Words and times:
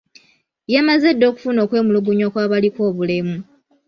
Yamaze 0.73 1.07
dda 1.13 1.25
okufuna 1.31 1.59
okwemulugunya 1.65 2.27
kw'abaliko 2.33 2.79
obulemu 2.89 3.35